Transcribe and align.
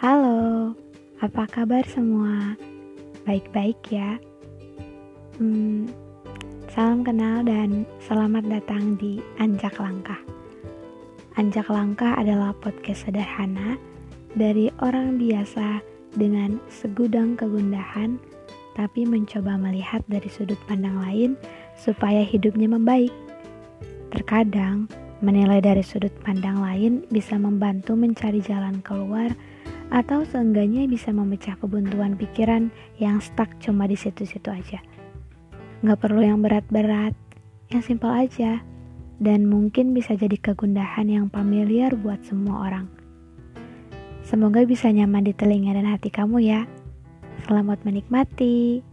Halo, 0.00 0.72
apa 1.20 1.44
kabar 1.44 1.84
semua? 1.84 2.56
Baik-baik 3.28 3.76
ya? 3.92 4.16
Hmm, 5.36 5.92
salam 6.72 7.04
kenal 7.04 7.44
dan 7.44 7.84
selamat 8.08 8.48
datang 8.48 8.96
di 8.96 9.20
Anjak 9.36 9.76
Langkah. 9.76 10.16
Anjak 11.36 11.68
Langkah 11.68 12.16
adalah 12.16 12.56
podcast 12.64 13.04
sederhana 13.04 13.76
dari 14.32 14.72
orang 14.80 15.20
biasa 15.20 15.84
dengan 16.16 16.56
segudang 16.72 17.36
kegundahan, 17.36 18.16
tapi 18.80 19.04
mencoba 19.04 19.60
melihat 19.60 20.00
dari 20.08 20.32
sudut 20.32 20.56
pandang 20.64 20.96
lain 20.96 21.36
supaya 21.76 22.24
hidupnya 22.24 22.72
membaik. 22.72 23.12
Terkadang, 24.16 24.88
menilai 25.20 25.60
dari 25.60 25.84
sudut 25.84 26.12
pandang 26.24 26.64
lain 26.64 27.04
bisa 27.12 27.36
membantu 27.36 27.92
mencari 28.00 28.40
jalan 28.40 28.80
keluar 28.80 29.28
atau 29.90 30.22
seenggaknya 30.22 30.86
bisa 30.86 31.10
memecah 31.10 31.58
kebuntuan 31.58 32.14
pikiran 32.14 32.70
yang 33.02 33.18
stuck 33.18 33.50
cuma 33.58 33.90
di 33.90 33.98
situ-situ 33.98 34.48
aja. 34.50 34.78
Nggak 35.82 35.98
perlu 35.98 36.22
yang 36.22 36.38
berat-berat, 36.40 37.14
yang 37.74 37.82
simpel 37.82 38.14
aja, 38.14 38.62
dan 39.20 39.50
mungkin 39.50 39.92
bisa 39.92 40.14
jadi 40.16 40.38
kegundahan 40.38 41.10
yang 41.10 41.26
familiar 41.28 41.92
buat 41.98 42.22
semua 42.24 42.70
orang. 42.70 42.86
Semoga 44.24 44.62
bisa 44.62 44.88
nyaman 44.88 45.26
di 45.26 45.34
telinga 45.34 45.74
dan 45.74 45.90
hati 45.90 46.08
kamu 46.08 46.38
ya. 46.40 46.64
Selamat 47.44 47.82
menikmati. 47.82 48.89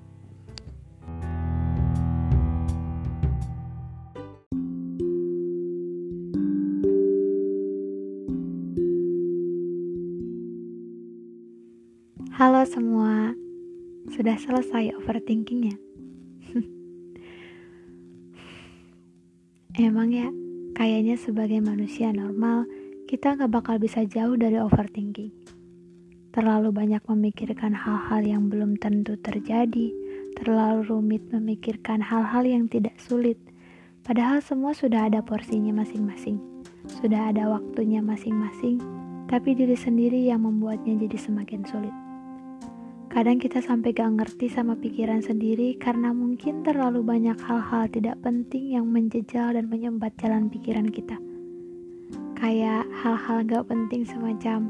Halo 12.37 12.61
semua, 12.69 13.33
sudah 14.13 14.37
selesai 14.37 14.93
overthinkingnya? 15.01 15.73
Emang 19.89 20.13
ya, 20.13 20.29
kayaknya 20.77 21.17
sebagai 21.17 21.57
manusia 21.65 22.13
normal, 22.13 22.69
kita 23.09 23.41
gak 23.41 23.49
bakal 23.49 23.81
bisa 23.81 24.05
jauh 24.05 24.37
dari 24.37 24.61
overthinking. 24.61 25.33
Terlalu 26.29 26.69
banyak 26.69 27.01
memikirkan 27.09 27.73
hal-hal 27.73 28.21
yang 28.21 28.53
belum 28.53 28.77
tentu 28.77 29.17
terjadi, 29.17 29.89
terlalu 30.37 30.85
rumit 30.85 31.25
memikirkan 31.33 32.05
hal-hal 32.05 32.45
yang 32.45 32.69
tidak 32.69 32.93
sulit, 33.01 33.41
padahal 34.05 34.45
semua 34.45 34.77
sudah 34.77 35.09
ada 35.09 35.25
porsinya 35.25 35.81
masing-masing, 35.81 36.37
sudah 37.01 37.33
ada 37.33 37.49
waktunya 37.49 38.05
masing-masing, 38.05 38.77
tapi 39.25 39.57
diri 39.57 39.73
sendiri 39.73 40.29
yang 40.29 40.45
membuatnya 40.45 41.01
jadi 41.01 41.17
semakin 41.17 41.65
sulit. 41.65 41.97
Kadang 43.17 43.41
kita 43.41 43.65
sampai 43.65 43.97
gak 43.97 44.13
ngerti 44.13 44.45
sama 44.45 44.77
pikiran 44.77 45.25
sendiri 45.25 45.73
karena 45.81 46.13
mungkin 46.13 46.61
terlalu 46.61 47.01
banyak 47.01 47.33
hal-hal 47.41 47.89
tidak 47.89 48.21
penting 48.21 48.77
yang 48.77 48.85
menjejal 48.93 49.57
dan 49.57 49.65
menyumbat 49.73 50.13
jalan 50.21 50.53
pikiran 50.53 50.85
kita. 50.85 51.17
Kayak 52.37 52.85
hal-hal 53.01 53.41
gak 53.49 53.65
penting 53.73 54.05
semacam 54.05 54.69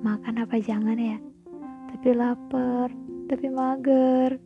makan 0.00 0.40
apa 0.40 0.56
jangan 0.56 0.96
ya, 0.96 1.20
tapi 1.92 2.16
lapar, 2.16 2.88
tapi 3.28 3.52
mager. 3.52 4.40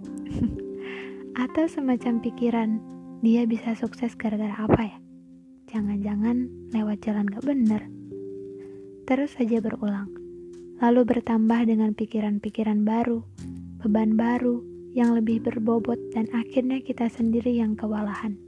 Atau 1.47 1.71
semacam 1.71 2.19
pikiran, 2.19 2.83
dia 3.23 3.47
bisa 3.47 3.79
sukses 3.79 4.19
gara-gara 4.19 4.59
apa 4.59 4.91
ya? 4.91 4.99
Jangan-jangan 5.71 6.51
lewat 6.75 6.99
jalan 6.99 7.31
gak 7.31 7.47
bener. 7.47 7.87
Terus 9.07 9.39
saja 9.39 9.63
berulang 9.63 10.27
lalu 10.77 11.09
bertambah 11.09 11.65
dengan 11.65 11.97
pikiran-pikiran 11.97 12.85
baru, 12.85 13.25
beban 13.83 14.17
baru 14.17 14.65
yang 14.97 15.13
lebih 15.13 15.45
berbobot 15.45 16.01
dan 16.17 16.25
akhirnya 16.33 16.81
kita 16.81 17.13
sendiri 17.13 17.53
yang 17.53 17.77
kewalahan. 17.77 18.41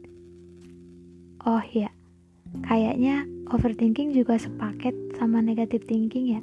Oh 1.44 1.60
ya, 1.60 1.92
kayaknya 2.64 3.28
overthinking 3.52 4.16
juga 4.16 4.40
sepaket 4.40 4.96
sama 5.20 5.44
negative 5.44 5.84
thinking 5.84 6.26
ya. 6.36 6.42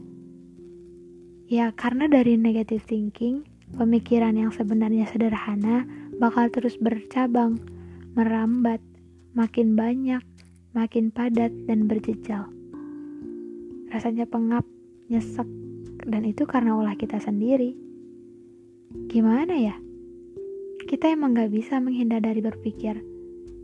Ya, 1.46 1.66
karena 1.74 2.10
dari 2.10 2.42
negative 2.42 2.82
thinking, 2.90 3.46
pemikiran 3.78 4.34
yang 4.34 4.50
sebenarnya 4.50 5.06
sederhana 5.06 5.86
bakal 6.18 6.50
terus 6.50 6.74
bercabang, 6.82 7.62
merambat, 8.18 8.82
makin 9.38 9.78
banyak, 9.78 10.26
makin 10.74 11.14
padat 11.14 11.54
dan 11.70 11.86
berjejal. 11.86 12.50
Rasanya 13.94 14.26
pengap, 14.26 14.66
nyesek, 15.12 15.46
dan 16.10 16.26
itu 16.26 16.50
karena 16.50 16.74
ulah 16.74 16.98
kita 16.98 17.22
sendiri. 17.22 17.85
Gimana 19.12 19.56
ya? 19.60 19.76
Kita 20.88 21.12
emang 21.12 21.36
gak 21.36 21.52
bisa 21.52 21.84
menghindar 21.84 22.24
dari 22.24 22.40
berpikir, 22.40 23.04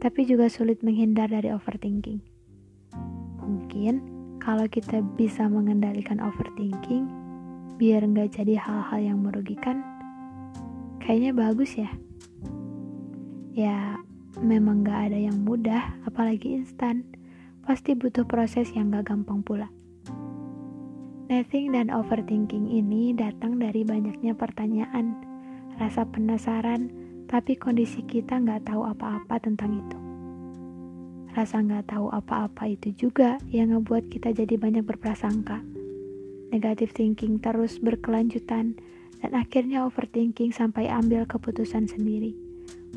tapi 0.03 0.28
juga 0.28 0.52
sulit 0.52 0.84
menghindar 0.84 1.31
dari 1.31 1.47
overthinking. 1.56 2.19
Mungkin 3.40 3.94
kalau 4.44 4.68
kita 4.68 5.00
bisa 5.16 5.47
mengendalikan 5.47 6.19
overthinking, 6.19 7.08
biar 7.80 8.03
gak 8.12 8.36
jadi 8.36 8.59
hal-hal 8.59 9.00
yang 9.00 9.19
merugikan, 9.24 9.80
kayaknya 11.00 11.31
bagus 11.31 11.80
ya. 11.80 11.88
Ya, 13.56 14.00
memang 14.40 14.84
gak 14.84 15.12
ada 15.12 15.19
yang 15.19 15.48
mudah, 15.48 15.96
apalagi 16.03 16.59
instan. 16.59 17.08
Pasti 17.63 17.96
butuh 17.96 18.28
proses 18.28 18.74
yang 18.75 18.92
gak 18.92 19.08
gampang 19.13 19.40
pula. 19.46 19.72
Nothing 21.31 21.72
dan 21.72 21.88
overthinking 21.88 22.68
ini 22.68 23.16
datang 23.16 23.56
dari 23.56 23.88
banyaknya 23.88 24.36
pertanyaan, 24.36 25.16
rasa 25.80 26.03
penasaran, 26.03 26.92
tapi 27.31 27.56
kondisi 27.56 28.03
kita 28.03 28.36
nggak 28.36 28.68
tahu 28.68 28.84
apa-apa 28.84 29.40
tentang 29.40 29.80
itu. 29.80 29.97
Rasa 31.31 31.64
nggak 31.64 31.96
tahu 31.96 32.12
apa-apa 32.12 32.75
itu 32.75 32.92
juga 32.92 33.40
yang 33.47 33.72
ngebuat 33.72 34.12
kita 34.12 34.36
jadi 34.36 34.59
banyak 34.59 34.84
berprasangka. 34.84 35.64
Negative 36.52 36.92
thinking 36.92 37.40
terus 37.40 37.80
berkelanjutan, 37.80 38.75
dan 39.24 39.31
akhirnya 39.31 39.88
overthinking 39.88 40.52
sampai 40.52 40.92
ambil 40.92 41.24
keputusan 41.24 41.88
sendiri. 41.88 42.36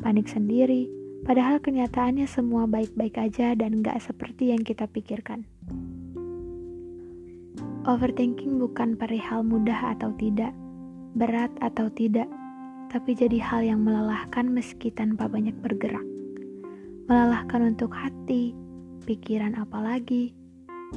Panik 0.03 0.27
sendiri, 0.27 0.91
padahal 1.23 1.63
kenyataannya 1.63 2.27
semua 2.27 2.67
baik-baik 2.67 3.15
aja 3.15 3.55
dan 3.55 3.79
nggak 3.79 3.95
seperti 4.03 4.51
yang 4.51 4.59
kita 4.59 4.91
pikirkan. 4.91 5.47
Overthinking 7.85 8.57
bukan 8.57 8.97
perihal 8.97 9.45
mudah 9.45 9.93
atau 9.93 10.09
tidak, 10.17 10.49
berat 11.13 11.53
atau 11.61 11.85
tidak, 11.93 12.25
tapi 12.89 13.13
jadi 13.13 13.37
hal 13.37 13.61
yang 13.61 13.85
melelahkan 13.85 14.49
meski 14.49 14.89
tanpa 14.89 15.29
banyak 15.29 15.53
bergerak. 15.61 16.01
Melelahkan 17.05 17.77
untuk 17.77 17.93
hati, 17.93 18.57
pikiran 19.05 19.53
apalagi, 19.53 20.33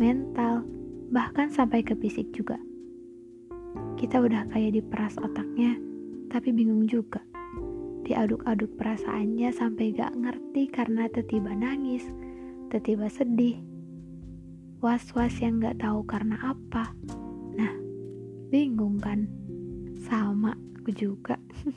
mental, 0.00 0.64
bahkan 1.12 1.52
sampai 1.52 1.84
ke 1.84 1.92
fisik 1.92 2.32
juga. 2.32 2.56
Kita 4.00 4.24
udah 4.24 4.48
kayak 4.48 4.80
diperas 4.80 5.20
otaknya, 5.20 5.76
tapi 6.32 6.56
bingung 6.56 6.88
juga. 6.88 7.20
Diaduk-aduk 8.08 8.80
perasaannya 8.80 9.52
sampai 9.52 9.92
gak 9.92 10.16
ngerti 10.16 10.72
karena 10.72 11.04
tiba-tiba 11.12 11.52
nangis, 11.52 12.08
tiba-tiba 12.72 13.12
sedih, 13.12 13.60
was-was 14.78 15.34
yang 15.42 15.58
gak 15.58 15.82
tahu 15.82 16.06
karena 16.06 16.38
apa. 16.38 16.94
Nah, 17.58 17.74
bingung 18.50 19.02
kan? 19.02 19.26
Sama, 20.06 20.54
aku 20.78 20.94
juga. 20.94 21.34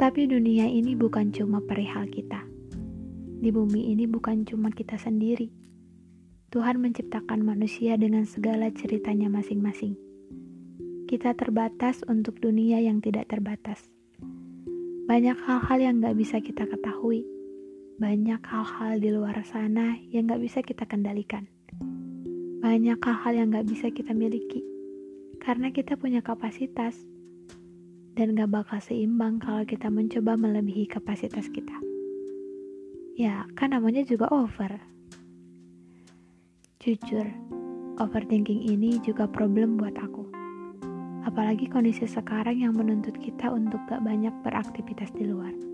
Tapi 0.00 0.20
dunia 0.26 0.66
ini 0.66 0.98
bukan 0.98 1.30
cuma 1.30 1.62
perihal 1.62 2.10
kita. 2.10 2.42
Di 3.40 3.48
bumi 3.54 3.94
ini 3.94 4.04
bukan 4.10 4.42
cuma 4.42 4.74
kita 4.74 4.98
sendiri. 4.98 5.48
Tuhan 6.50 6.82
menciptakan 6.82 7.46
manusia 7.46 7.94
dengan 7.94 8.26
segala 8.26 8.74
ceritanya 8.74 9.30
masing-masing. 9.30 9.94
Kita 11.06 11.38
terbatas 11.38 12.02
untuk 12.10 12.42
dunia 12.42 12.82
yang 12.82 12.98
tidak 12.98 13.30
terbatas. 13.30 13.86
Banyak 15.06 15.38
hal-hal 15.46 15.78
yang 15.78 16.02
gak 16.02 16.18
bisa 16.18 16.42
kita 16.42 16.66
ketahui 16.66 17.22
banyak 18.00 18.40
hal-hal 18.48 18.96
di 18.96 19.12
luar 19.12 19.36
sana 19.44 19.92
yang 20.08 20.24
gak 20.24 20.40
bisa 20.40 20.64
kita 20.64 20.88
kendalikan. 20.88 21.44
Banyak 22.64 22.96
hal-hal 22.96 23.32
yang 23.36 23.52
gak 23.52 23.68
bisa 23.68 23.92
kita 23.92 24.16
miliki. 24.16 24.64
Karena 25.36 25.68
kita 25.68 26.00
punya 26.00 26.24
kapasitas. 26.24 26.96
Dan 28.16 28.40
gak 28.40 28.56
bakal 28.56 28.80
seimbang 28.80 29.36
kalau 29.36 29.68
kita 29.68 29.92
mencoba 29.92 30.32
melebihi 30.40 30.88
kapasitas 30.88 31.52
kita. 31.52 31.76
Ya, 33.20 33.44
kan 33.52 33.76
namanya 33.76 34.00
juga 34.08 34.32
over. 34.32 34.80
Jujur, 36.80 37.28
overthinking 38.00 38.64
ini 38.64 38.96
juga 39.04 39.28
problem 39.28 39.76
buat 39.76 39.92
aku. 40.00 40.24
Apalagi 41.28 41.68
kondisi 41.68 42.08
sekarang 42.08 42.64
yang 42.64 42.72
menuntut 42.72 43.20
kita 43.20 43.52
untuk 43.52 43.84
gak 43.92 44.00
banyak 44.00 44.32
beraktivitas 44.40 45.12
di 45.12 45.28
luar. 45.28 45.69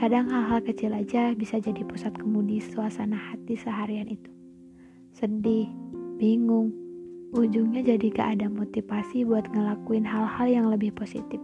Kadang 0.00 0.32
hal-hal 0.32 0.64
kecil 0.64 0.96
aja 0.96 1.36
bisa 1.36 1.60
jadi 1.60 1.84
pusat 1.84 2.16
kemudi 2.16 2.56
suasana 2.56 3.20
hati 3.20 3.52
seharian 3.52 4.08
itu. 4.08 4.32
Sedih, 5.12 5.68
bingung, 6.16 6.72
ujungnya 7.36 7.84
jadi 7.84 8.08
gak 8.08 8.28
ada 8.40 8.48
motivasi 8.48 9.28
buat 9.28 9.44
ngelakuin 9.52 10.08
hal-hal 10.08 10.48
yang 10.48 10.66
lebih 10.72 10.96
positif. 10.96 11.36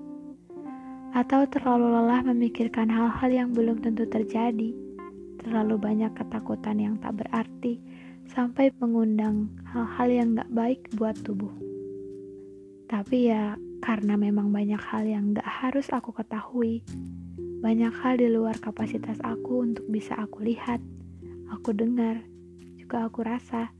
Atau 1.13 1.45
terlalu 1.53 2.01
lelah 2.01 2.25
memikirkan 2.25 2.89
hal-hal 2.89 3.29
yang 3.29 3.53
belum 3.53 3.85
tentu 3.85 4.09
terjadi, 4.09 4.73
terlalu 5.45 5.77
banyak 5.77 6.17
ketakutan 6.17 6.81
yang 6.81 6.97
tak 6.97 7.13
berarti, 7.13 7.77
sampai 8.25 8.73
mengundang 8.81 9.53
hal-hal 9.69 10.09
yang 10.09 10.33
gak 10.33 10.49
baik 10.57 10.81
buat 10.97 11.13
tubuh. 11.29 11.53
Tapi 12.89 13.29
ya, 13.29 13.61
karena 13.85 14.17
memang 14.17 14.49
banyak 14.49 14.81
hal 14.81 15.05
yang 15.05 15.37
gak 15.37 15.45
harus 15.45 15.93
aku 15.93 16.17
ketahui, 16.17 16.81
banyak 17.57 17.89
hal 18.05 18.21
di 18.21 18.29
luar 18.29 18.61
kapasitas 18.61 19.17
aku 19.25 19.65
untuk 19.65 19.89
bisa 19.89 20.13
aku 20.21 20.45
lihat, 20.45 20.77
aku 21.49 21.73
dengar, 21.73 22.21
juga 22.77 23.09
aku 23.09 23.25
rasa. 23.25 23.73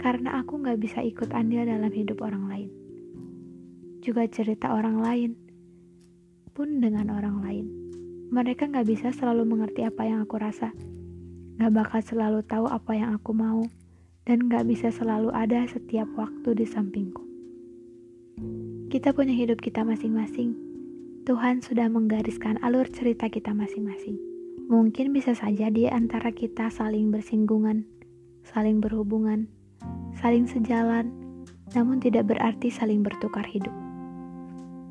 Karena 0.00 0.40
aku 0.40 0.64
gak 0.64 0.80
bisa 0.80 1.04
ikut 1.04 1.28
andil 1.36 1.68
dalam 1.68 1.92
hidup 1.92 2.24
orang 2.24 2.48
lain. 2.48 2.70
Juga 4.00 4.24
cerita 4.24 4.72
orang 4.72 5.04
lain, 5.04 5.30
pun 6.56 6.80
dengan 6.80 7.12
orang 7.12 7.44
lain. 7.44 7.66
Mereka 8.32 8.72
gak 8.72 8.88
bisa 8.88 9.12
selalu 9.12 9.44
mengerti 9.44 9.84
apa 9.84 10.08
yang 10.08 10.24
aku 10.24 10.40
rasa. 10.40 10.72
Gak 11.60 11.72
bakal 11.76 12.00
selalu 12.00 12.40
tahu 12.48 12.64
apa 12.72 12.96
yang 12.96 13.12
aku 13.12 13.36
mau. 13.36 13.60
Dan 14.24 14.48
gak 14.48 14.64
bisa 14.64 14.88
selalu 14.88 15.28
ada 15.36 15.68
setiap 15.68 16.08
waktu 16.16 16.56
di 16.56 16.64
sampingku. 16.64 17.20
Kita 18.88 19.12
punya 19.12 19.36
hidup 19.36 19.60
kita 19.60 19.84
masing-masing 19.84 20.69
Tuhan 21.28 21.60
sudah 21.60 21.84
menggariskan 21.92 22.56
alur 22.64 22.88
cerita 22.88 23.28
kita 23.28 23.52
masing-masing. 23.52 24.16
Mungkin 24.72 25.12
bisa 25.12 25.36
saja 25.36 25.68
di 25.68 25.84
antara 25.84 26.32
kita 26.32 26.72
saling 26.72 27.12
bersinggungan, 27.12 27.84
saling 28.40 28.80
berhubungan, 28.80 29.44
saling 30.16 30.48
sejalan, 30.48 31.12
namun 31.76 32.00
tidak 32.00 32.24
berarti 32.32 32.72
saling 32.72 33.04
bertukar 33.04 33.44
hidup. 33.44 33.72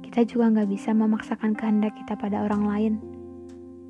Kita 0.06 0.22
juga 0.22 0.54
nggak 0.54 0.70
bisa 0.70 0.94
memaksakan 0.94 1.58
kehendak 1.58 1.98
kita 1.98 2.14
pada 2.14 2.46
orang 2.46 2.64
lain. 2.66 2.94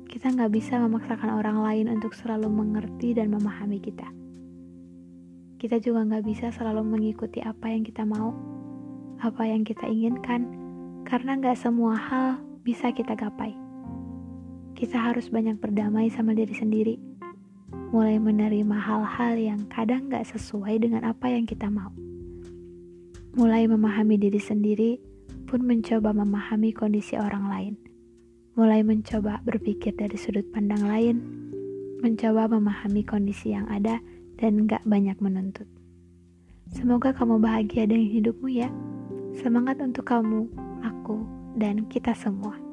Kita 0.08 0.32
nggak 0.32 0.52
bisa 0.56 0.80
memaksakan 0.80 1.36
orang 1.36 1.60
lain 1.60 1.92
untuk 1.92 2.16
selalu 2.16 2.48
mengerti 2.48 3.12
dan 3.12 3.36
memahami 3.36 3.84
kita. 3.84 4.08
Kita 5.60 5.76
juga 5.76 6.08
nggak 6.08 6.24
bisa 6.24 6.48
selalu 6.56 6.88
mengikuti 6.88 7.44
apa 7.44 7.68
yang 7.68 7.84
kita 7.84 8.08
mau, 8.08 8.32
apa 9.20 9.44
yang 9.44 9.60
kita 9.60 9.84
inginkan, 9.84 10.59
karena 11.10 11.34
nggak 11.34 11.58
semua 11.58 11.98
hal 11.98 12.38
bisa 12.62 12.94
kita 12.94 13.18
gapai. 13.18 13.50
Kita 14.78 15.10
harus 15.10 15.26
banyak 15.26 15.58
berdamai 15.58 16.06
sama 16.06 16.38
diri 16.38 16.54
sendiri, 16.54 16.94
mulai 17.90 18.22
menerima 18.22 18.78
hal-hal 18.78 19.34
yang 19.34 19.60
kadang 19.66 20.06
nggak 20.06 20.22
sesuai 20.30 20.78
dengan 20.78 21.02
apa 21.02 21.26
yang 21.26 21.50
kita 21.50 21.66
mau. 21.66 21.90
Mulai 23.34 23.66
memahami 23.66 24.22
diri 24.22 24.38
sendiri, 24.38 25.02
pun 25.50 25.66
mencoba 25.66 26.14
memahami 26.14 26.70
kondisi 26.70 27.18
orang 27.18 27.50
lain. 27.50 27.74
Mulai 28.54 28.86
mencoba 28.86 29.42
berpikir 29.42 29.98
dari 29.98 30.14
sudut 30.14 30.46
pandang 30.54 30.86
lain, 30.86 31.16
mencoba 32.06 32.46
memahami 32.46 33.02
kondisi 33.02 33.50
yang 33.50 33.66
ada 33.66 33.98
dan 34.38 34.70
gak 34.70 34.86
banyak 34.86 35.18
menuntut. 35.18 35.66
Semoga 36.70 37.10
kamu 37.10 37.42
bahagia 37.42 37.90
dengan 37.90 38.06
hidupmu 38.06 38.46
ya. 38.46 38.70
Semangat 39.34 39.82
untuk 39.82 40.06
kamu 40.06 40.69
dan 41.58 41.86
kita 41.90 42.14
semua. 42.14 42.69